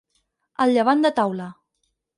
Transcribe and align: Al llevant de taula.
Al 0.65 0.73
llevant 0.77 1.05
de 1.07 1.15
taula. 1.23 1.53